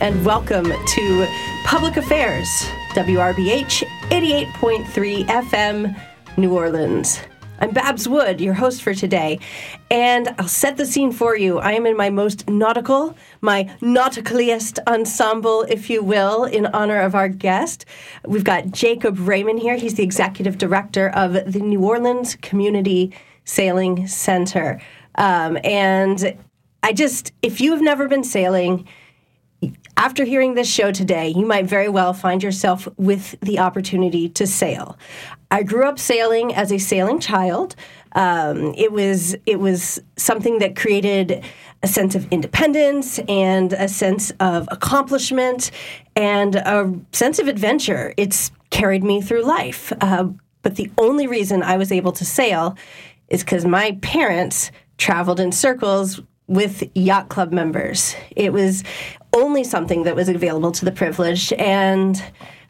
[0.00, 1.28] And welcome to
[1.66, 2.48] Public Affairs,
[2.94, 6.00] WRBH 88.3 FM,
[6.38, 7.20] New Orleans.
[7.58, 9.40] I'm Babs Wood, your host for today,
[9.90, 11.58] and I'll set the scene for you.
[11.58, 17.14] I am in my most nautical, my nauticaliest ensemble, if you will, in honor of
[17.14, 17.84] our guest.
[18.24, 19.76] We've got Jacob Raymond here.
[19.76, 23.12] He's the executive director of the New Orleans Community
[23.44, 24.80] Sailing Center.
[25.16, 26.38] Um, and
[26.82, 28.88] I just, if you have never been sailing,
[29.96, 34.46] after hearing this show today, you might very well find yourself with the opportunity to
[34.46, 34.96] sail.
[35.50, 37.76] I grew up sailing as a sailing child.
[38.12, 41.44] Um, it was it was something that created
[41.82, 45.70] a sense of independence and a sense of accomplishment
[46.16, 48.14] and a sense of adventure.
[48.16, 49.92] It's carried me through life.
[50.00, 50.28] Uh,
[50.62, 52.76] but the only reason I was able to sail
[53.28, 58.14] is because my parents traveled in circles with yacht club members.
[58.36, 58.82] It was
[59.32, 62.22] only something that was available to the privileged, and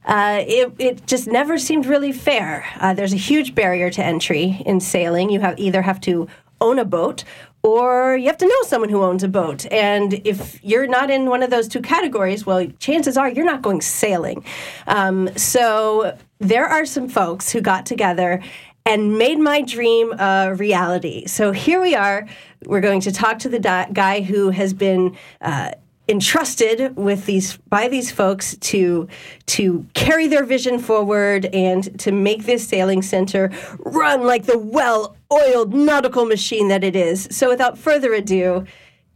[0.05, 2.65] uh, it, it just never seemed really fair.
[2.81, 5.31] Uh, there's a huge barrier to entry in sailing.
[5.31, 6.29] You have either have to
[6.61, 7.25] own a boat
[7.63, 9.71] or you have to know someone who owns a boat.
[9.71, 13.63] And if you're not in one of those two categories, well, chances are you're not
[13.63, 14.45] going sailing.
[14.87, 18.43] Um, so there are some folks who got together
[18.87, 21.27] and made my dream a reality.
[21.27, 22.27] So here we are.
[22.65, 23.59] We're going to talk to the
[23.93, 25.17] guy who has been.
[25.41, 25.73] Uh,
[26.11, 29.09] entrusted with these by these folks to
[29.47, 35.73] to carry their vision forward and to make this sailing center run like the well-oiled
[35.73, 37.29] nautical machine that it is.
[37.31, 38.67] So without further ado,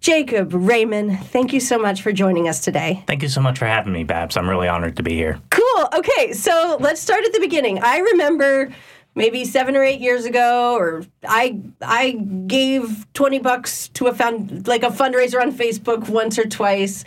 [0.00, 3.02] Jacob Raymond, thank you so much for joining us today.
[3.06, 4.36] Thank you so much for having me, Babs.
[4.36, 5.40] I'm really honored to be here.
[5.50, 5.88] Cool.
[5.96, 7.82] Okay, so let's start at the beginning.
[7.82, 8.70] I remember
[9.14, 12.12] maybe seven or eight years ago, or I I
[12.46, 17.04] gave twenty bucks to a found like a fundraiser on Facebook once or twice,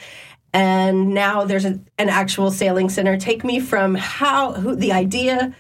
[0.54, 3.18] and now there's a, an actual sailing center.
[3.18, 5.56] Take me from how who, the idea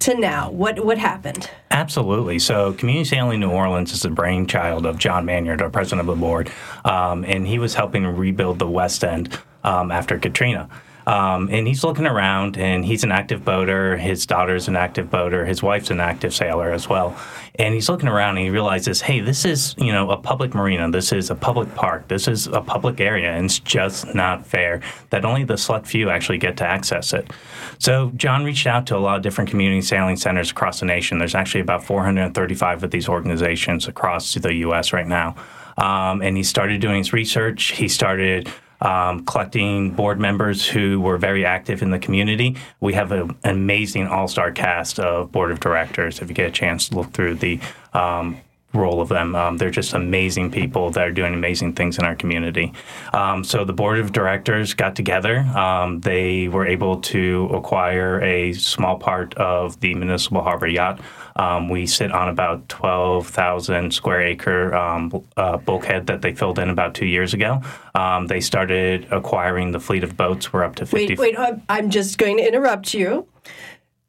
[0.00, 0.50] to now.
[0.50, 1.48] What what happened?
[1.70, 2.38] Absolutely.
[2.38, 6.20] So, Community Sailing New Orleans is the brainchild of John Manyard, our president of the
[6.20, 6.50] board,
[6.84, 10.68] um, and he was helping rebuild the West End um, after Katrina.
[11.06, 13.96] Um, and he's looking around, and he's an active boater.
[13.96, 15.44] His daughter's an active boater.
[15.44, 17.16] His wife's an active sailor as well.
[17.56, 20.90] And he's looking around, and he realizes, hey, this is you know a public marina.
[20.90, 22.08] This is a public park.
[22.08, 24.80] This is a public area, and it's just not fair
[25.10, 27.30] that only the select few actually get to access it.
[27.78, 31.18] So John reached out to a lot of different community sailing centers across the nation.
[31.18, 34.92] There's actually about 435 of these organizations across the U.S.
[34.92, 35.34] right now.
[35.76, 37.72] Um, and he started doing his research.
[37.72, 38.48] He started
[38.82, 42.56] um, collecting board members who were very active in the community.
[42.80, 46.20] We have a, an amazing all star cast of board of directors.
[46.20, 47.60] If you get a chance to look through the
[47.94, 48.40] um,
[48.74, 49.34] role of them.
[49.34, 52.72] Um, they're just amazing people that are doing amazing things in our community.
[53.12, 55.38] Um, so the board of directors got together.
[55.38, 61.00] Um, they were able to acquire a small part of the Municipal Harbor Yacht.
[61.36, 66.68] Um, we sit on about 12,000 square acre um, uh, bulkhead that they filled in
[66.68, 67.62] about two years ago.
[67.94, 70.52] Um, they started acquiring the fleet of boats.
[70.52, 71.16] We're up to 50.
[71.16, 73.26] Wait, wait, I'm just going to interrupt you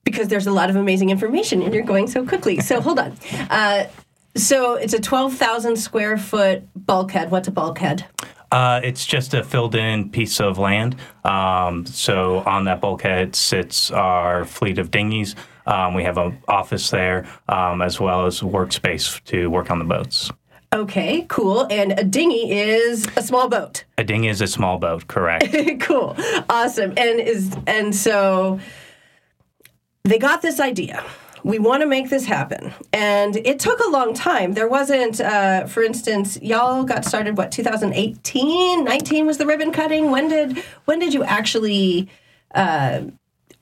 [0.04, 2.60] because there's a lot of amazing information and you're going so quickly.
[2.60, 3.18] So hold on.
[3.50, 3.86] Uh,
[4.36, 7.32] so it's a 12,000 square foot bulkhead.
[7.32, 8.06] What's a bulkhead?
[8.52, 10.96] Uh, it's just a filled in piece of land.
[11.24, 15.36] Um, so on that bulkhead sits our fleet of dinghies.
[15.66, 19.86] Um, we have an office there um, as well as workspace to work on the
[19.86, 20.30] boats.
[20.74, 21.68] Okay, cool.
[21.70, 23.86] And a dinghy is a small boat.
[23.98, 25.46] A dinghy is a small boat, correct?
[25.82, 26.16] cool,
[26.50, 26.94] awesome.
[26.98, 28.60] And is and so
[30.04, 31.04] they got this idea
[31.44, 32.74] we want to make this happen.
[32.92, 34.54] And it took a long time.
[34.54, 38.84] There wasn't, uh, for instance, y'all got started, what, 2018?
[38.84, 40.10] 19 was the ribbon cutting?
[40.10, 42.10] When did, when did you actually
[42.56, 43.02] uh,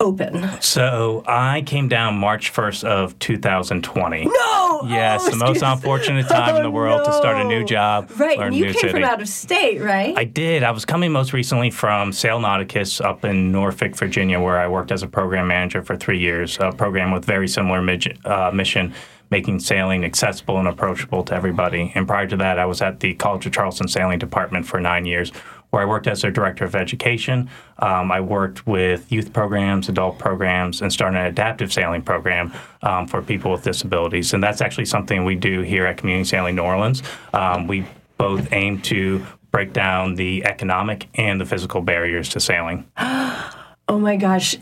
[0.01, 0.49] open?
[0.61, 4.25] So I came down March 1st of 2020.
[4.25, 4.81] No!
[4.87, 7.05] Yes, oh, the most unfortunate time oh, in the world no.
[7.05, 8.11] to start a new job.
[8.17, 8.89] Right, and you came city.
[8.89, 10.17] from out of state, right?
[10.17, 10.63] I did.
[10.63, 14.91] I was coming most recently from Sail Nauticus up in Norfolk, Virginia, where I worked
[14.91, 16.57] as a program manager for three years.
[16.59, 17.79] A program with very similar
[18.25, 18.93] uh, mission,
[19.29, 21.91] making sailing accessible and approachable to everybody.
[21.95, 25.05] And prior to that, I was at the College of Charleston Sailing Department for nine
[25.05, 25.31] years,
[25.71, 27.49] where I worked as their director of education.
[27.79, 32.53] Um, I worked with youth programs, adult programs, and started an adaptive sailing program
[32.83, 34.33] um, for people with disabilities.
[34.33, 37.01] And that's actually something we do here at Community Sailing New Orleans.
[37.33, 37.85] Um, we
[38.17, 42.85] both aim to break down the economic and the physical barriers to sailing.
[42.97, 44.55] oh my gosh.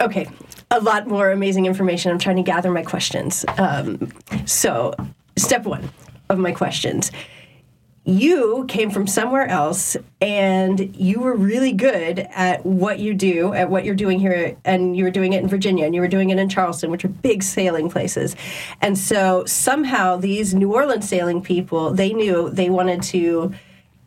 [0.00, 0.26] Okay,
[0.70, 2.10] a lot more amazing information.
[2.10, 3.44] I'm trying to gather my questions.
[3.58, 4.10] Um,
[4.46, 4.94] so,
[5.36, 5.90] step one
[6.30, 7.10] of my questions
[8.06, 13.68] you came from somewhere else and you were really good at what you do, at
[13.68, 16.30] what you're doing here, and you were doing it in Virginia and you were doing
[16.30, 18.36] it in Charleston, which are big sailing places.
[18.80, 23.52] And so somehow these New Orleans sailing people, they knew they wanted to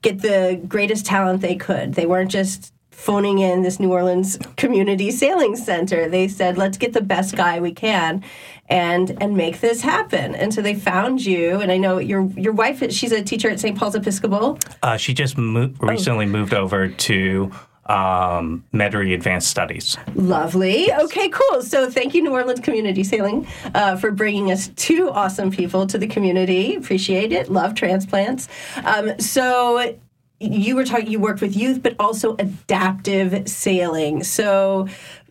[0.02, 1.96] get the greatest talent they could.
[1.96, 6.10] They weren't just phoning in this New Orleans Community Sailing Center.
[6.10, 8.24] They said, let's get the best guy we can
[8.68, 10.36] and and make this happen.
[10.36, 11.60] And so they found you.
[11.62, 13.78] And I know your your wife, she's a teacher at St.
[13.78, 14.60] Paul's Episcopal.
[14.84, 16.30] Uh, she just mo- recently oh.
[16.30, 17.52] moved over to
[17.86, 19.98] um, Metairie Advanced Studies.
[20.14, 20.94] Lovely.
[20.94, 21.62] Okay, cool.
[21.64, 25.98] So thank you, New Orleans Community Sailing, uh, for bringing us two awesome people to
[25.98, 26.76] the community.
[26.76, 27.50] Appreciate it.
[27.50, 28.48] Love transplants.
[28.84, 29.96] Um, so
[30.40, 34.88] you were talking you worked with youth but also adaptive sailing so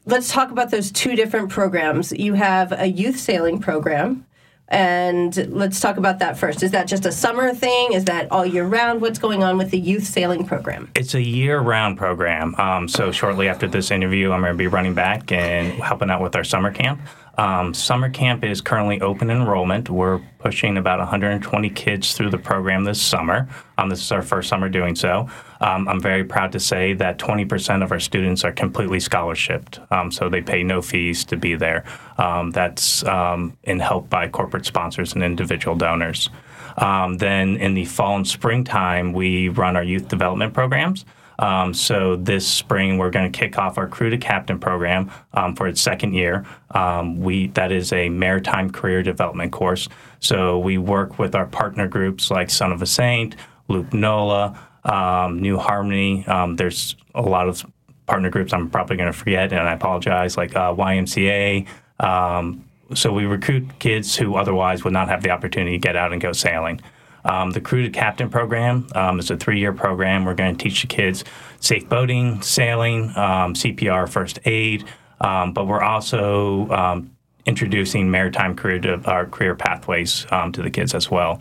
[0.06, 4.24] let's talk about those two different programs you have a youth sailing program
[4.68, 6.62] and let's talk about that first.
[6.62, 7.94] Is that just a summer thing?
[7.94, 9.00] Is that all year round?
[9.00, 10.90] What's going on with the youth sailing program?
[10.94, 12.54] It's a year round program.
[12.56, 16.20] Um, so, shortly after this interview, I'm going to be running back and helping out
[16.20, 17.00] with our summer camp.
[17.38, 19.88] Um, summer camp is currently open enrollment.
[19.88, 23.48] We're pushing about 120 kids through the program this summer.
[23.78, 25.28] Um, this is our first summer doing so.
[25.60, 30.10] Um, I'm very proud to say that 20% of our students are completely scholarshiped, um,
[30.10, 31.84] so they pay no fees to be there.
[32.18, 36.30] Um, that's um, in help by corporate sponsors and individual donors.
[36.76, 41.04] then in the fall and springtime, we run our youth development programs.
[41.38, 45.54] Um, so this spring, we're going to kick off our crew to captain program um,
[45.54, 46.44] for its second year.
[46.72, 49.88] Um, we that is a maritime career development course.
[50.20, 53.36] So we work with our partner groups like Son of a Saint,
[53.68, 56.26] Loop NOLA, um, New Harmony.
[56.26, 57.64] Um, there's a lot of
[58.06, 61.66] partner groups I'm probably going to forget, and I apologize, like uh, YMCA.
[62.00, 62.64] Um,
[62.94, 66.20] so we recruit kids who otherwise would not have the opportunity to get out and
[66.20, 66.80] go sailing.
[67.24, 70.24] Um, the Crew to Captain program um, is a three year program.
[70.24, 71.24] We're going to teach the kids
[71.60, 74.84] safe boating, sailing, um, CPR, first aid,
[75.20, 77.16] um, but we're also um,
[77.46, 81.40] introducing maritime career to our career pathways um, to the kids as well.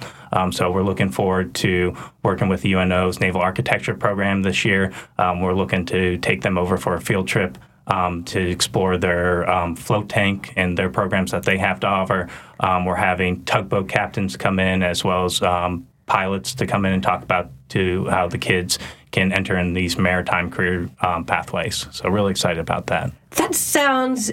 [0.52, 4.94] so we're looking forward to working with UNO's Naval Architecture program this year.
[5.18, 7.58] we're looking to take them over for a field trip
[7.88, 12.30] um, to explore their um, float tank and their programs that they have to offer.
[12.60, 16.94] Um, we're having tugboat captains come in as well as um, pilots to come in
[16.94, 18.80] and talk about to how the kids
[19.12, 21.88] can enter in these maritime career um, pathways.
[21.92, 23.12] So really excited about that.
[23.32, 24.32] That sounds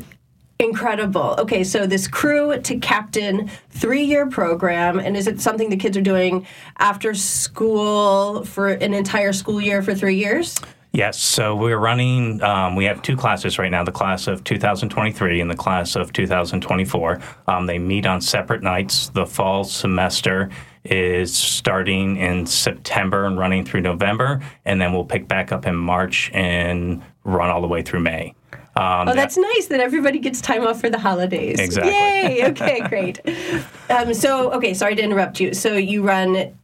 [0.58, 1.34] incredible.
[1.38, 5.96] Okay, so this crew to captain three year program, and is it something the kids
[5.96, 6.46] are doing
[6.78, 10.56] after school for an entire school year for three years?
[10.94, 15.40] Yes, so we're running, um, we have two classes right now the class of 2023
[15.40, 17.20] and the class of 2024.
[17.48, 19.08] Um, they meet on separate nights.
[19.08, 20.50] The fall semester
[20.84, 25.74] is starting in September and running through November, and then we'll pick back up in
[25.74, 28.32] March and run all the way through May.
[28.76, 31.58] Um, oh, that's nice that everybody gets time off for the holidays.
[31.58, 31.92] Exactly.
[31.92, 32.46] Yay!
[32.50, 33.20] Okay, great.
[33.90, 35.52] Um, so, okay, sorry to interrupt you.
[35.52, 36.58] So you run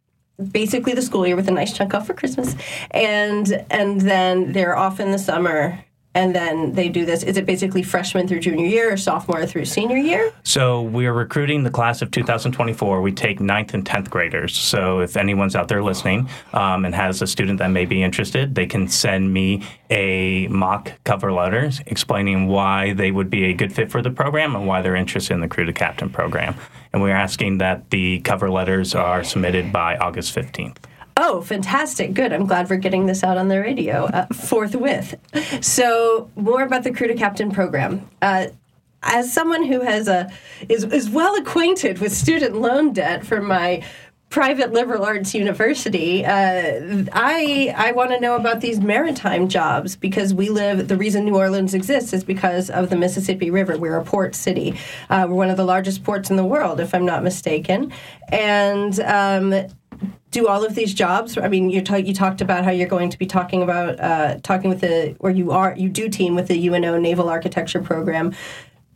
[0.52, 2.54] basically the school year with a nice chunk off for Christmas,
[2.90, 7.22] and and then they're off in the summer and then they do this.
[7.22, 10.32] Is it basically freshman through junior year or sophomore through senior year?
[10.42, 13.00] So we're recruiting the class of 2024.
[13.00, 14.56] We take ninth and 10th graders.
[14.56, 18.56] So if anyone's out there listening um, and has a student that may be interested,
[18.56, 23.72] they can send me a mock cover letter explaining why they would be a good
[23.72, 26.56] fit for the program and why they're interested in the Crew to Captain program.
[26.92, 30.76] And we're asking that the cover letters are submitted by August 15th.
[31.16, 32.14] Oh, fantastic.
[32.14, 32.32] Good.
[32.32, 35.16] I'm glad we're getting this out on the radio uh, forthwith.
[35.60, 38.08] So, more about the Crew to Captain program.
[38.22, 38.46] Uh,
[39.02, 40.30] as someone who has a
[40.68, 43.84] is, is well acquainted with student loan debt from my
[44.30, 50.32] private liberal arts university, uh, I I want to know about these maritime jobs because
[50.32, 50.88] we live.
[50.88, 53.76] The reason New Orleans exists is because of the Mississippi River.
[53.76, 54.78] We're a port city.
[55.10, 57.92] Uh, we're one of the largest ports in the world, if I'm not mistaken,
[58.30, 58.98] and.
[59.00, 59.66] Um,
[60.30, 61.36] do all of these jobs?
[61.36, 64.70] I mean, you, you talked about how you're going to be talking about uh, talking
[64.70, 68.32] with the, or you are, you do team with the UNO Naval Architecture Program.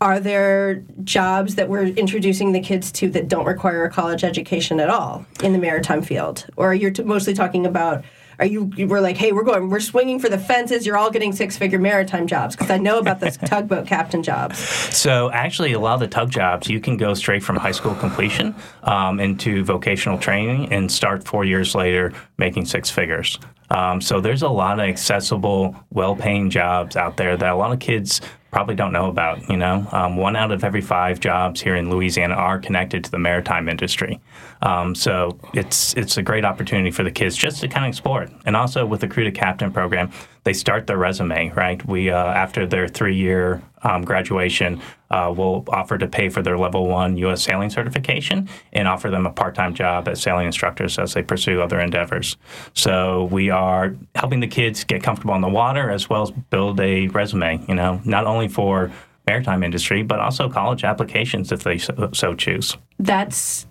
[0.05, 4.79] Are there jobs that we're introducing the kids to that don't require a college education
[4.79, 8.05] at all in the maritime field, or are you t- mostly talking about
[8.39, 10.85] are you, you were like, hey, we're going, we're swinging for the fences.
[10.85, 14.59] You're all getting six figure maritime jobs because I know about those tugboat captain jobs.
[14.59, 17.95] So actually, a lot of the tug jobs you can go straight from high school
[17.95, 23.39] completion um, into vocational training and start four years later making six figures.
[23.71, 27.79] Um, so there's a lot of accessible, well-paying jobs out there that a lot of
[27.79, 28.21] kids
[28.55, 29.51] probably don't know about.
[29.51, 33.11] You know, um, one out of every five jobs here in Louisiana are connected to
[33.11, 34.21] the maritime industry.
[34.63, 38.23] Um, so it's it's a great opportunity for the kids just to kind of explore
[38.23, 38.31] it.
[38.47, 40.13] And also with the crew to captain program,
[40.45, 41.85] they start their resume right.
[41.85, 46.59] We uh, after their three year um, graduation, uh, we'll offer to pay for their
[46.59, 47.43] level one U.S.
[47.43, 51.61] sailing certification and offer them a part time job as sailing instructors as they pursue
[51.61, 52.37] other endeavors.
[52.73, 56.81] So we are helping the kids get comfortable on the water as well as build
[56.81, 57.64] a resume.
[57.69, 58.91] You know, not only for
[59.26, 62.76] maritime industry, but also college applications if they so, so choose.
[62.99, 63.67] That's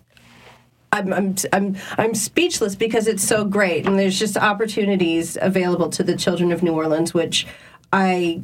[0.91, 6.03] I'm, I'm, I'm, I'm speechless because it's so great and there's just opportunities available to
[6.03, 7.47] the children of New Orleans, which
[7.91, 8.43] I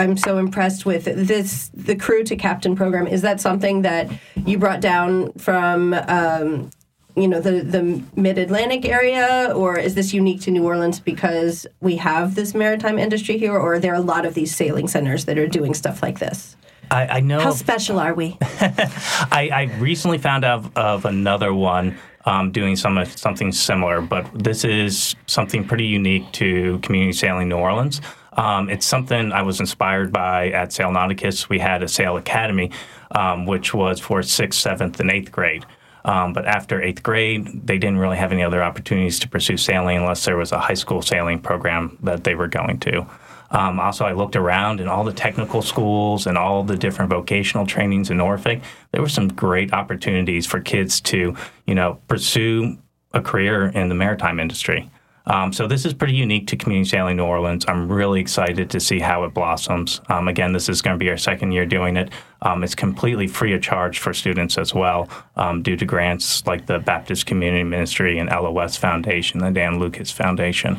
[0.00, 3.06] I'm so impressed with this the crew to captain program.
[3.06, 4.10] Is that something that
[4.46, 6.70] you brought down from um,
[7.16, 11.66] you know the the mid Atlantic area, or is this unique to New Orleans because
[11.80, 15.26] we have this maritime industry here, or are there a lot of these sailing centers
[15.26, 16.56] that are doing stuff like this?
[16.90, 17.38] I, I know.
[17.38, 18.36] How special are we?
[18.42, 24.64] I, I, recently found out of another one um, doing some something similar, but this
[24.64, 28.00] is something pretty unique to Community Sailing New Orleans.
[28.40, 31.50] Um, it's something I was inspired by at Sail Nauticus.
[31.50, 32.70] We had a Sail Academy,
[33.10, 35.66] um, which was for sixth, seventh, and eighth grade.
[36.06, 39.98] Um, but after eighth grade, they didn't really have any other opportunities to pursue sailing
[39.98, 43.06] unless there was a high school sailing program that they were going to.
[43.50, 47.66] Um, also, I looked around in all the technical schools and all the different vocational
[47.66, 48.60] trainings in Norfolk.
[48.92, 52.78] There were some great opportunities for kids to, you know, pursue
[53.12, 54.88] a career in the maritime industry.
[55.26, 57.64] Um, so this is pretty unique to Community Sailing New Orleans.
[57.68, 60.00] I'm really excited to see how it blossoms.
[60.08, 62.10] Um, again, this is going to be our second year doing it.
[62.42, 66.66] Um, it's completely free of charge for students as well, um, due to grants like
[66.66, 70.78] the Baptist Community Ministry and LOS Foundation, the Dan Lucas Foundation.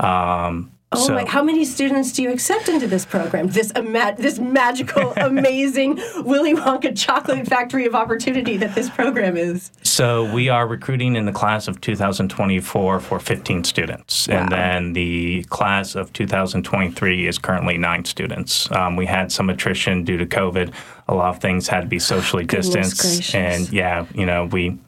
[0.00, 1.24] Um, Oh so, my!
[1.24, 3.48] How many students do you accept into this program?
[3.48, 9.70] This ima- this magical, amazing Willy Wonka chocolate factory of opportunity that this program is.
[9.82, 14.36] So we are recruiting in the class of 2024 for 15 students, wow.
[14.36, 18.70] and then the class of 2023 is currently nine students.
[18.72, 20.72] Um, we had some attrition due to COVID.
[21.08, 24.78] A lot of things had to be socially distanced, and yeah, you know we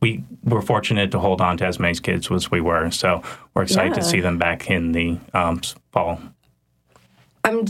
[0.00, 2.90] we were fortunate to hold on to as many kids as we were.
[2.90, 3.22] So
[3.54, 4.02] we're excited yeah.
[4.02, 5.60] to see them back in the um,
[5.92, 6.20] fall.
[7.44, 7.64] I'm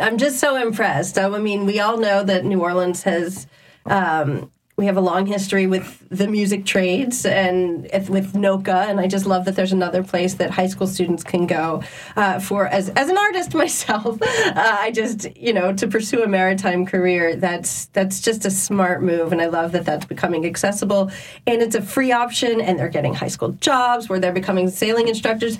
[0.00, 1.18] I'm just so impressed.
[1.18, 3.46] I mean, we all know that New Orleans has
[3.86, 9.06] um, we have a long history with the music trades and with NOCCA, and I
[9.06, 11.82] just love that there's another place that high school students can go
[12.16, 12.66] uh, for.
[12.66, 17.36] As as an artist myself, uh, I just you know to pursue a maritime career.
[17.36, 21.10] That's that's just a smart move, and I love that that's becoming accessible,
[21.46, 25.06] and it's a free option, and they're getting high school jobs where they're becoming sailing
[25.06, 25.58] instructors.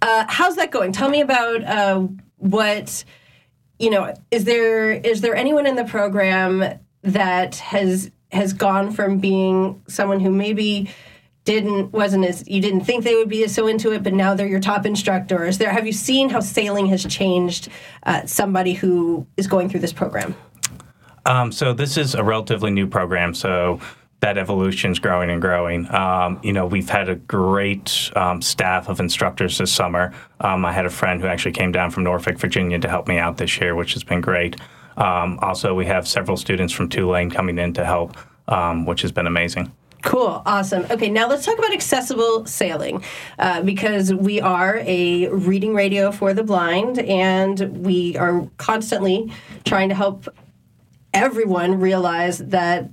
[0.00, 0.92] Uh, how's that going?
[0.92, 3.04] Tell me about uh, what
[3.78, 4.14] you know.
[4.30, 10.20] Is there is there anyone in the program that has has gone from being someone
[10.20, 10.90] who maybe
[11.44, 14.46] didn't wasn't as you didn't think they would be so into it, but now they're
[14.46, 15.58] your top instructors.
[15.58, 17.68] There have you seen how sailing has changed
[18.04, 20.34] uh, somebody who is going through this program?
[21.26, 23.80] Um, so this is a relatively new program, so
[24.20, 25.92] that evolution is growing and growing.
[25.94, 30.14] Um, you know, we've had a great um, staff of instructors this summer.
[30.40, 33.18] Um, I had a friend who actually came down from Norfolk, Virginia, to help me
[33.18, 34.56] out this year, which has been great.
[34.96, 38.16] Um, also, we have several students from Tulane coming in to help,
[38.48, 39.72] um, which has been amazing.
[40.02, 40.84] Cool, awesome.
[40.90, 43.02] Okay, now let's talk about accessible sailing
[43.38, 49.32] uh, because we are a reading radio for the blind and we are constantly
[49.64, 50.28] trying to help
[51.14, 52.90] everyone realize that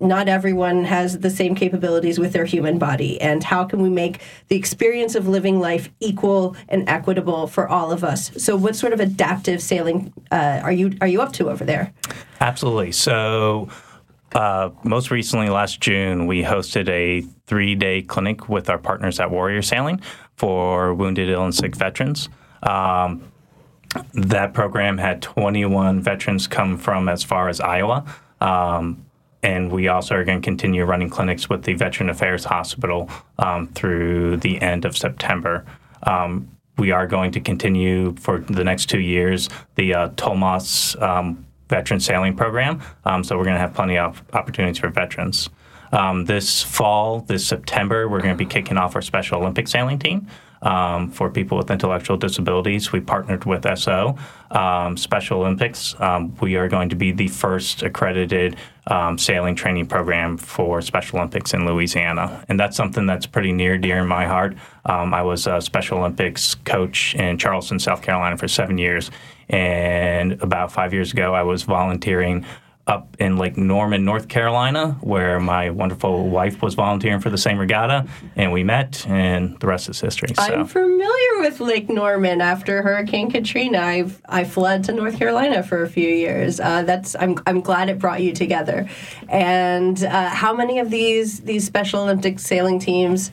[0.00, 3.20] not everyone has the same capabilities with their human body.
[3.20, 7.92] And how can we make the experience of living life equal and equitable for all
[7.92, 8.30] of us?
[8.42, 11.92] So what sort of adaptive sailing uh, are you are you up to over there?
[12.40, 12.92] Absolutely.
[12.92, 13.68] So
[14.34, 19.62] uh, most recently last june we hosted a three-day clinic with our partners at warrior
[19.62, 20.00] sailing
[20.36, 22.28] for wounded ill and sick veterans.
[22.64, 23.22] Um,
[24.12, 28.04] that program had 21 veterans come from as far as iowa.
[28.40, 29.04] Um,
[29.44, 33.68] and we also are going to continue running clinics with the Veteran Affairs Hospital um,
[33.68, 35.66] through the end of September.
[36.04, 36.48] Um,
[36.78, 42.00] we are going to continue for the next two years the uh, Tolmas um, Veteran
[42.00, 42.82] Sailing Program.
[43.04, 45.50] Um, so we're going to have plenty of opportunities for veterans.
[45.92, 49.98] Um, this fall, this September, we're going to be kicking off our Special Olympic sailing
[49.98, 50.26] team.
[50.64, 52.90] Um, for people with intellectual disabilities.
[52.90, 54.16] We partnered with SO
[54.50, 55.94] um, Special Olympics.
[56.00, 58.56] Um, we are going to be the first accredited
[58.86, 63.76] um, sailing training program for Special Olympics in Louisiana, and that's something that's pretty near
[63.76, 64.56] dear in my heart.
[64.86, 69.10] Um, I was a Special Olympics coach in Charleston, South Carolina, for seven years,
[69.48, 72.46] and about five years ago, I was volunteering
[72.86, 77.58] up in Lake Norman, North Carolina, where my wonderful wife was volunteering for the same
[77.58, 80.34] regatta, and we met, and the rest is history.
[80.34, 80.42] So.
[80.42, 82.40] I'm familiar with Lake Norman.
[82.40, 86.60] After Hurricane Katrina, I I fled to North Carolina for a few years.
[86.60, 88.88] Uh, that's I'm I'm glad it brought you together.
[89.28, 93.30] And uh, how many of these these Special Olympic sailing teams?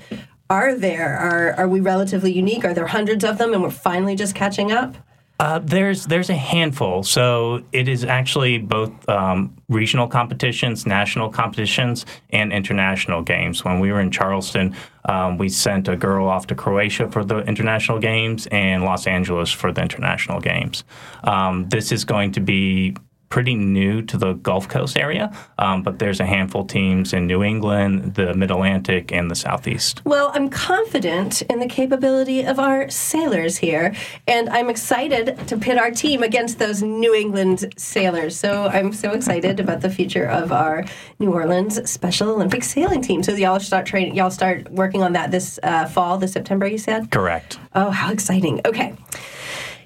[0.49, 1.17] Are there?
[1.17, 2.65] Are, are we relatively unique?
[2.65, 4.97] Are there hundreds of them and we're finally just catching up?
[5.41, 7.01] Uh, there's there's a handful.
[7.01, 13.65] So it is actually both um, regional competitions, national competitions, and international games.
[13.65, 17.39] When we were in Charleston, um, we sent a girl off to Croatia for the
[17.39, 20.83] international games and Los Angeles for the international games.
[21.23, 22.95] Um, this is going to be
[23.31, 27.25] pretty new to the Gulf Coast area, um, but there's a handful of teams in
[27.25, 30.01] New England, the Mid Atlantic, and the Southeast.
[30.05, 33.95] Well, I'm confident in the capability of our sailors here,
[34.27, 38.35] and I'm excited to pit our team against those New England sailors.
[38.35, 40.85] So I'm so excited about the future of our
[41.17, 43.23] New Orleans Special Olympic sailing team.
[43.23, 46.67] So y'all start training, y'all start working on that this uh, fall, this September.
[46.67, 47.57] You said correct.
[47.73, 48.59] Oh, how exciting!
[48.65, 48.93] Okay.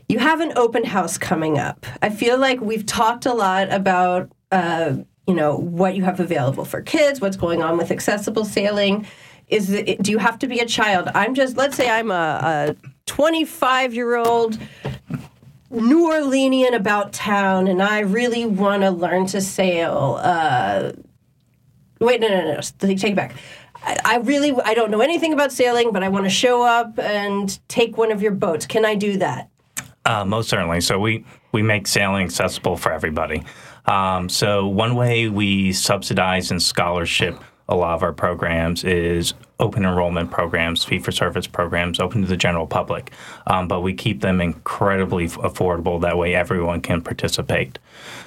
[0.07, 1.85] You have an open house coming up.
[2.01, 4.97] I feel like we've talked a lot about, uh,
[5.27, 9.07] you know, what you have available for kids, what's going on with accessible sailing.
[9.47, 11.09] Is it, do you have to be a child?
[11.15, 14.59] I'm just, let's say I'm a 25 year old
[15.71, 20.19] New Orleanian about town, and I really want to learn to sail.
[20.21, 20.93] Uh,
[21.99, 23.35] wait, no, no, no, take it back.
[23.83, 27.59] I really I don't know anything about sailing, but I want to show up and
[27.67, 28.65] take one of your boats.
[28.65, 29.49] Can I do that?
[30.05, 30.81] Uh, most certainly.
[30.81, 33.43] So we we make sailing accessible for everybody.
[33.85, 39.85] Um, so one way we subsidize and scholarship a lot of our programs is open
[39.85, 43.11] enrollment programs, fee for service programs, open to the general public.
[43.47, 45.99] Um, but we keep them incredibly affordable.
[46.01, 47.79] That way, everyone can participate.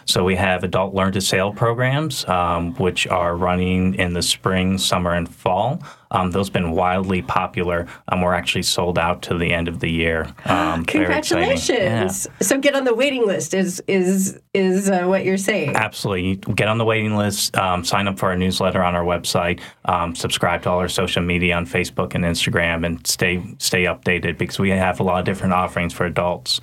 [0.07, 4.79] So we have adult learn to sail programs, um, which are running in the spring,
[4.79, 5.83] summer, and fall.
[6.11, 7.87] Um, those have been wildly popular.
[8.09, 10.33] Um, we're actually sold out to the end of the year.
[10.45, 12.27] Um, Congratulations!
[12.31, 12.47] Yeah.
[12.47, 13.55] So get on the waiting list.
[13.55, 15.77] Is is is uh, what you're saying?
[15.77, 16.37] Absolutely.
[16.55, 17.57] Get on the waiting list.
[17.57, 19.61] Um, sign up for our newsletter on our website.
[19.85, 24.39] Um, subscribe to all our social media on Facebook and Instagram, and stay stay updated
[24.39, 26.61] because we have a lot of different offerings for adults.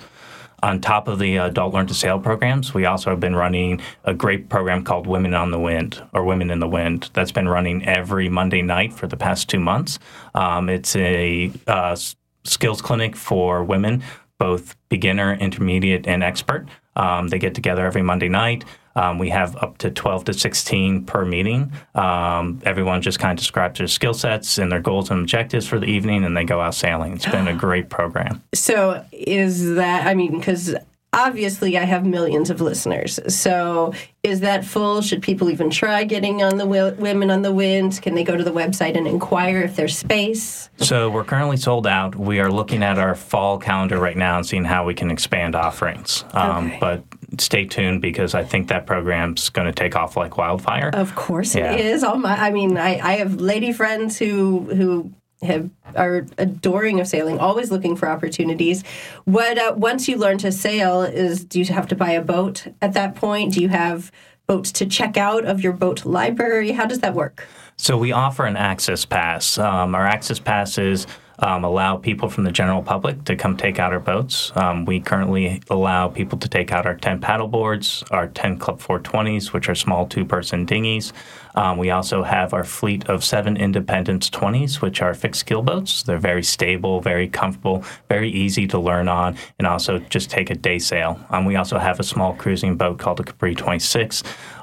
[0.66, 4.12] On top of the adult learn to sail programs, we also have been running a
[4.12, 7.86] great program called Women on the Wind or Women in the Wind that's been running
[7.86, 10.00] every Monday night for the past two months.
[10.34, 11.96] Um, it's a uh,
[12.42, 14.02] skills clinic for women,
[14.38, 16.66] both beginner, intermediate, and expert.
[16.96, 18.64] Um, they get together every Monday night.
[18.96, 21.70] Um, we have up to 12 to 16 per meeting.
[21.94, 25.78] Um, everyone just kind of describes their skill sets and their goals and objectives for
[25.78, 27.12] the evening, and they go out sailing.
[27.12, 28.42] It's been a great program.
[28.54, 30.74] So, is that, I mean, because
[31.16, 33.18] obviously I have millions of listeners.
[33.34, 35.00] So is that full?
[35.00, 38.00] Should people even try getting on the w- Women on the Wind?
[38.02, 40.68] Can they go to the website and inquire if there's space?
[40.76, 42.14] So we're currently sold out.
[42.14, 45.54] We are looking at our fall calendar right now and seeing how we can expand
[45.54, 46.24] offerings.
[46.32, 46.78] Um, okay.
[46.80, 47.04] But
[47.40, 50.90] stay tuned because I think that program's going to take off like wildfire.
[50.92, 51.72] Of course yeah.
[51.72, 52.04] it is.
[52.04, 55.12] All my, I mean, I, I have lady friends who who
[55.46, 58.84] have are adoring of sailing, always looking for opportunities.
[59.24, 62.66] What uh, once you learn to sail, is do you have to buy a boat
[62.82, 63.54] at that point?
[63.54, 64.12] Do you have
[64.46, 66.72] boats to check out of your boat library?
[66.72, 67.46] How does that work?
[67.76, 69.58] So we offer an access pass.
[69.58, 71.06] Um, our access pass is
[71.38, 74.52] um, allow people from the general public to come take out our boats.
[74.56, 78.80] Um, we currently allow people to take out our 10 paddle boards, our 10 Club
[78.80, 81.12] 420s, which are small two person dinghies.
[81.54, 86.02] Um, we also have our fleet of seven Independence 20s, which are fixed keel boats.
[86.02, 90.54] They're very stable, very comfortable, very easy to learn on, and also just take a
[90.54, 91.18] day sail.
[91.30, 94.22] Um, we also have a small cruising boat called the Capri 26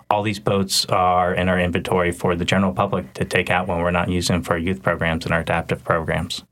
[0.10, 3.80] all these boats are in our inventory for the general public to take out when
[3.80, 6.44] we're not using them for youth programs and our adaptive programs.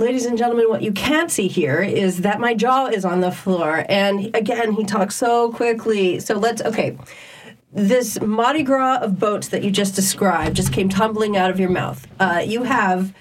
[0.00, 3.30] Ladies and gentlemen, what you can't see here is that my jaw is on the
[3.30, 3.84] floor.
[3.86, 6.20] And again, he talks so quickly.
[6.20, 6.96] So let's, okay.
[7.70, 11.68] This Mardi Gras of boats that you just described just came tumbling out of your
[11.68, 12.06] mouth.
[12.18, 13.14] Uh, you have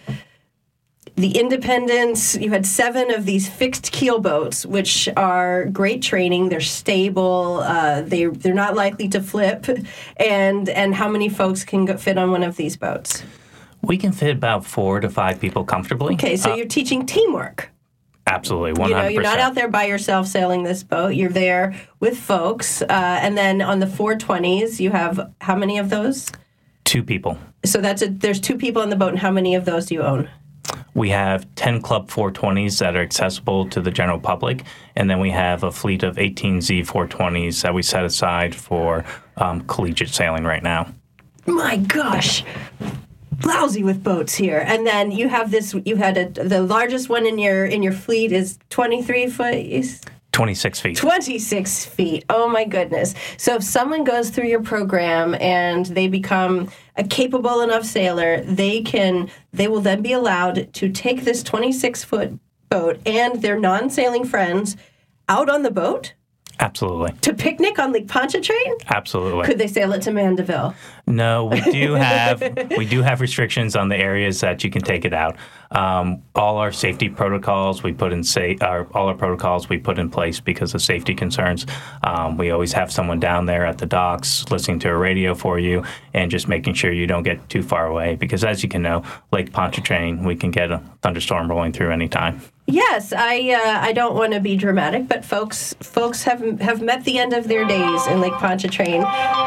[1.18, 2.36] the Independence.
[2.36, 6.48] You had seven of these fixed keel boats, which are great training.
[6.48, 7.60] They're stable.
[7.62, 9.66] Uh, they they're not likely to flip.
[10.16, 13.22] And and how many folks can go, fit on one of these boats?
[13.82, 16.16] We can fit about four to five people comfortably.
[16.16, 17.70] Okay, so you're teaching teamwork.
[18.28, 21.16] Absolutely, one You know, you're not out there by yourself sailing this boat.
[21.16, 22.82] You're there with folks.
[22.82, 26.32] Uh, and then on the 420s, you have how many of those?
[26.84, 27.38] Two people.
[27.66, 29.96] So that's a, there's two people on the boat, and how many of those do
[29.96, 30.30] you own?
[30.94, 34.64] We have 10 Club 420s that are accessible to the general public,
[34.96, 39.06] and then we have a fleet of 18 Z 420s that we set aside for
[39.38, 40.94] um, collegiate sailing right now.
[41.46, 42.44] My gosh.
[43.46, 45.74] Lousy with boats here, and then you have this.
[45.86, 49.56] You had a, the largest one in your in your fleet is twenty three foot.
[49.56, 50.96] is 26 feet.
[50.96, 52.24] 26 feet.
[52.30, 53.16] Oh my goodness.
[53.38, 58.82] So if someone goes through your program and they become a capable enough sailor, they
[58.84, 64.24] can they will then be allowed to take this 26 foot boat and their non-sailing
[64.24, 64.78] friends
[65.28, 66.14] out on the boat
[66.60, 67.14] Absolutely.
[67.22, 68.76] to picnic on Lake Pontchartrain?
[68.88, 69.46] Absolutely.
[69.46, 70.76] Could they sail it to Mandeville?
[71.10, 72.40] No, we do have
[72.78, 75.38] we do have restrictions on the areas that you can take it out.
[75.72, 80.00] Um, all our safety protocols we put in sa- our, all our protocols we put
[80.00, 81.66] in place because of safety concerns.
[82.04, 85.60] Um, we always have someone down there at the docks listening to a radio for
[85.60, 88.84] you and just making sure you don't get too far away because as you can
[88.84, 92.42] know, Lake Pontchartrain we can get a thunderstorm rolling through anytime.
[92.72, 97.04] Yes, I uh, I don't want to be dramatic, but folks folks have have met
[97.04, 99.02] the end of their days in Lake Pontchartrain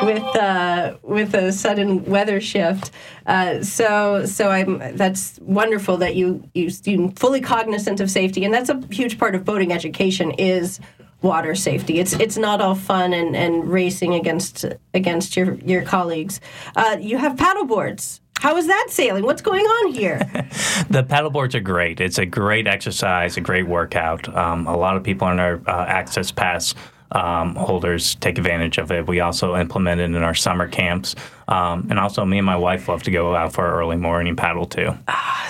[0.04, 2.90] with uh, with a sudden weather shift.
[3.26, 8.52] Uh, so so I'm that's wonderful that you you you fully cognizant of safety, and
[8.52, 10.80] that's a huge part of boating education is
[11.22, 11.98] water safety.
[12.00, 16.40] It's it's not all fun and, and racing against against your your colleagues.
[16.76, 18.20] Uh, you have paddle boards.
[18.40, 19.22] How is that sailing?
[19.22, 20.18] What's going on here?
[20.90, 22.00] The paddleboards are great.
[22.00, 24.28] It's a great exercise, a great workout.
[24.34, 26.74] Um, a lot of people on our uh, access pass
[27.12, 29.06] um, holders take advantage of it.
[29.06, 31.14] We also implement it in our summer camps.
[31.48, 34.66] Um, and also, me and my wife love to go out for early morning paddle
[34.66, 34.96] too.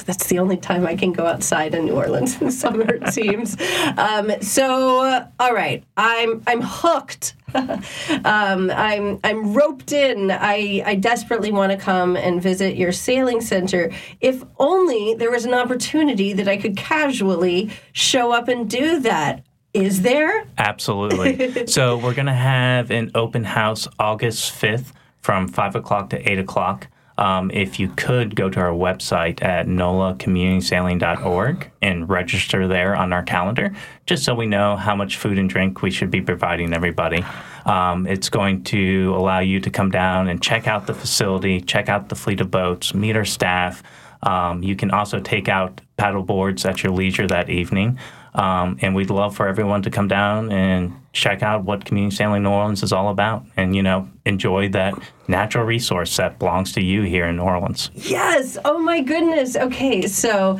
[0.05, 3.09] that's the only time I can go outside in New Orleans in the summer, it
[3.13, 3.57] seems.
[3.97, 7.35] Um, so, uh, all right, I'm I'm hooked.
[7.55, 10.31] um, I'm I'm roped in.
[10.31, 13.93] I I desperately want to come and visit your sailing center.
[14.21, 19.45] If only there was an opportunity that I could casually show up and do that.
[19.75, 20.47] Is there?
[20.59, 21.67] Absolutely.
[21.67, 26.39] so, we're going to have an open house August 5th from 5 o'clock to 8
[26.39, 26.89] o'clock.
[27.19, 33.23] Um, if you could go to our website at nolacommunitysailing.org and register there on our
[33.23, 33.75] calendar,
[34.07, 37.25] just so we know how much food and drink we should be providing everybody.
[37.65, 41.89] Um, it's going to allow you to come down and check out the facility, check
[41.89, 43.83] out the fleet of boats, meet our staff.
[44.23, 47.99] Um, you can also take out paddle boards at your leisure that evening.
[48.35, 52.43] Um, and we'd love for everyone to come down and check out what Community Sailing
[52.43, 54.95] New Orleans is all about and, you know, enjoy that
[55.29, 57.91] natural resource that belongs to you here in New Orleans.
[57.95, 58.57] Yes.
[58.65, 59.55] Oh my goodness.
[59.55, 60.59] Okay, so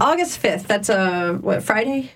[0.00, 0.66] August fifth.
[0.66, 2.10] That's a what Friday?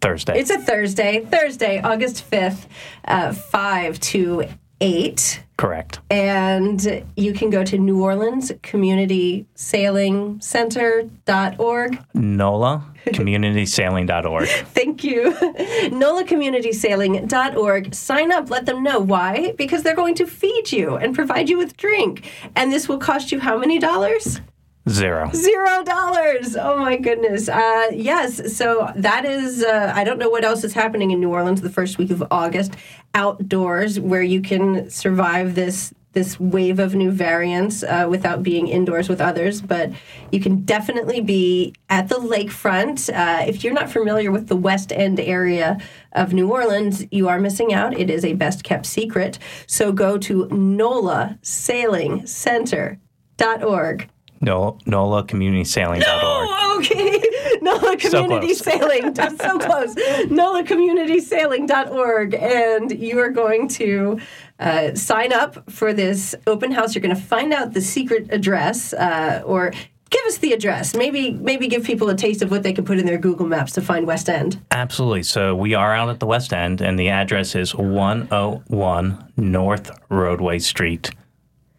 [0.00, 0.38] Thursday.
[0.38, 1.24] It's a Thursday.
[1.24, 2.66] Thursday, August 5th,
[3.06, 4.44] uh, 5 to
[4.80, 5.42] 8.
[5.58, 6.00] Correct.
[6.08, 11.98] And you can go to New Orleans Community Sailing Center.org.
[12.14, 14.48] NOLA, communitysailing.org.
[14.48, 15.32] Thank you.
[15.32, 17.92] NOLACommunitySailing.org.
[17.92, 18.50] Sign up.
[18.50, 19.52] Let them know why.
[19.58, 22.30] Because they're going to feed you and provide you with drink.
[22.54, 24.40] And this will cost you how many dollars?
[24.88, 25.30] Zero.
[25.34, 26.56] Zero dollars.
[26.56, 27.48] Oh my goodness.
[27.48, 28.56] Uh, yes.
[28.56, 29.62] So that is.
[29.62, 32.22] Uh, I don't know what else is happening in New Orleans the first week of
[32.30, 32.74] August.
[33.14, 39.08] Outdoors, where you can survive this this wave of new variants uh, without being indoors
[39.08, 39.90] with others, but
[40.32, 43.12] you can definitely be at the lakefront.
[43.14, 45.78] Uh, if you're not familiar with the West End area
[46.12, 47.96] of New Orleans, you are missing out.
[47.96, 49.38] It is a best kept secret.
[49.66, 54.08] So go to NOLA Sailing Center.org
[54.40, 56.02] No, NOLAcommunitysailing.org.
[56.04, 57.20] Oh, okay.
[57.62, 58.58] NOLA Community close.
[58.58, 59.14] Sailing.
[59.14, 59.94] So close.
[59.94, 62.34] NOLACommunitysailing.org.
[62.34, 64.20] And you are going to
[64.60, 66.94] uh, sign up for this open house.
[66.94, 69.72] You're going to find out the secret address uh, or
[70.10, 70.94] give us the address.
[70.94, 73.72] Maybe maybe give people a taste of what they can put in their Google Maps
[73.72, 74.60] to find West End.
[74.70, 75.24] Absolutely.
[75.24, 80.58] So we are out at the West End, and the address is 101 North Roadway
[80.58, 81.10] Street,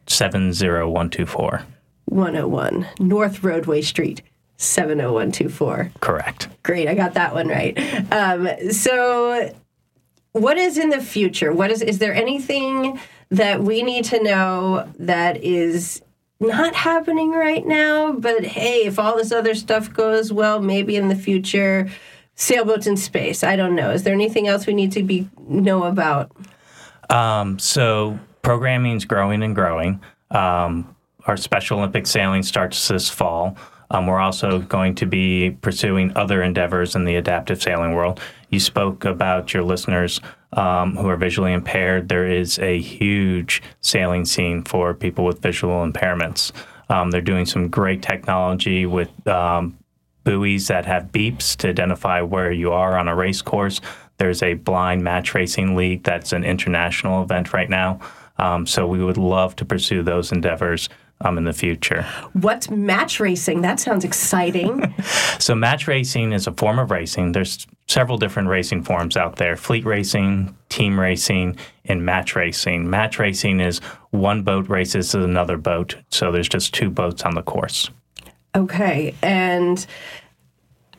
[0.08, 1.65] 70124.
[2.10, 4.22] 101 North Roadway Street,
[4.58, 5.91] 70124.
[6.00, 6.50] Correct.
[6.63, 7.78] Great, I got that one right.
[8.12, 9.54] Um, so,
[10.34, 11.52] what is in the future?
[11.54, 16.02] What is is there anything that we need to know that is
[16.39, 21.10] not happening right now, but hey, if all this other stuff goes well, maybe in
[21.10, 21.89] the future,
[22.36, 23.43] sailboats in space.
[23.43, 23.91] I don't know.
[23.91, 26.32] Is there anything else we need to be know about?
[27.10, 30.02] Um, so programming is growing and growing.
[30.32, 30.95] Um,
[31.30, 33.56] our Special Olympic sailing starts this fall.
[33.92, 38.20] Um, we're also going to be pursuing other endeavors in the adaptive sailing world.
[38.50, 40.22] You spoke about your listeners
[40.54, 42.10] um, who are visually impaired.
[42.10, 46.52] There is a huge sailing scene for people with visual impairments.
[46.89, 49.78] Um, they're doing some great technology with um,
[50.24, 53.82] buoys that have beeps to identify where you are on a race course.
[54.18, 58.00] There's a blind match racing league that's an international event right now.
[58.39, 60.89] Um, so we would love to pursue those endeavors
[61.21, 62.03] um, in the future.
[62.34, 63.62] What's match racing?
[63.62, 64.93] That sounds exciting.
[65.39, 67.34] so match racing is a form of racing.
[67.34, 72.89] There's several different racing forms out there: fleet racing, team racing, and match racing.
[72.89, 73.79] Match racing is
[74.12, 77.89] one boat races with another boat, so there's just two boats on the course.
[78.55, 79.86] Okay, and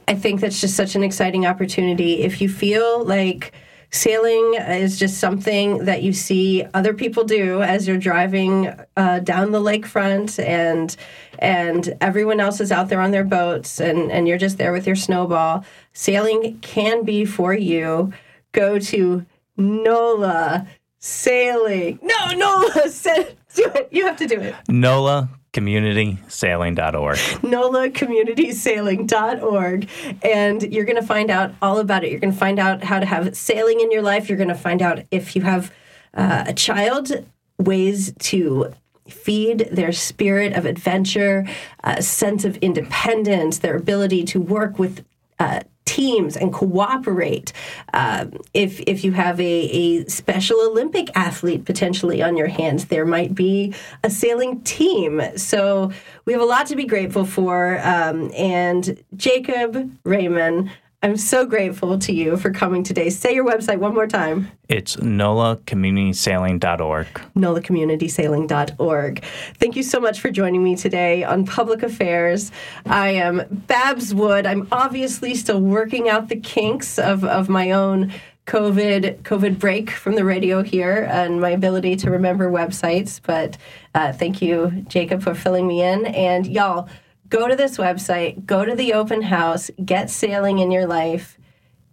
[0.06, 2.22] I think that's just such an exciting opportunity.
[2.22, 3.52] If you feel like
[3.90, 9.50] sailing is just something that you see other people do as you're driving uh, down
[9.50, 10.96] the lakefront and
[11.38, 14.86] and everyone else is out there on their boats and and you're just there with
[14.86, 15.64] your snowball.
[15.92, 18.12] Sailing can be for you.
[18.52, 19.26] Go to
[19.56, 20.66] nola
[20.98, 21.98] sailing.
[22.02, 23.88] No nola said do it.
[23.90, 24.54] You have to do it.
[24.68, 27.18] Nola communitysailing.org.
[27.42, 29.88] NOLA communitysailing.org.
[30.22, 32.10] And you're going to find out all about it.
[32.10, 34.28] You're going to find out how to have sailing in your life.
[34.28, 35.72] You're going to find out if you have
[36.14, 37.10] uh, a child,
[37.58, 38.72] ways to
[39.08, 41.46] feed their spirit of adventure,
[41.82, 45.04] a sense of independence, their ability to work with
[45.38, 45.60] uh,
[45.90, 47.52] teams and cooperate.
[47.92, 53.04] Uh, if if you have a, a Special Olympic athlete potentially on your hands, there
[53.04, 53.74] might be
[54.04, 55.20] a sailing team.
[55.36, 55.90] So
[56.26, 57.80] we have a lot to be grateful for.
[57.82, 60.70] Um, and Jacob Raymond,
[61.02, 63.08] I'm so grateful to you for coming today.
[63.08, 64.52] Say your website one more time.
[64.68, 67.06] It's nolacommunitysailing.org.
[67.34, 69.24] nolacommunitysailing.org.
[69.54, 72.52] Thank you so much for joining me today on Public Affairs.
[72.84, 74.44] I am Babs Wood.
[74.44, 78.12] I'm obviously still working out the kinks of, of my own
[78.44, 83.20] COVID COVID break from the radio here and my ability to remember websites.
[83.22, 83.56] But
[83.94, 86.04] uh, thank you, Jacob, for filling me in.
[86.06, 86.90] And y'all,
[87.30, 91.38] go to this website, go to the open house, get sailing in your life.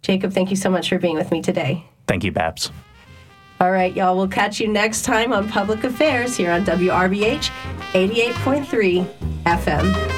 [0.02, 1.84] Jacob, thank you so much for being with me today.
[2.06, 2.70] Thank you, Babs.
[3.60, 4.16] All right, y'all.
[4.16, 7.50] We'll catch you next time on Public Affairs here on WRBH
[7.92, 9.04] 88.3
[9.44, 10.17] FM.